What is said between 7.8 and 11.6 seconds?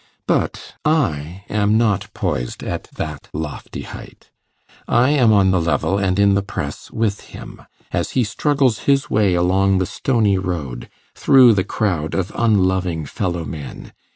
as he struggles his way along the stony road, through